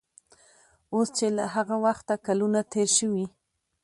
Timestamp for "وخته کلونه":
1.85-2.59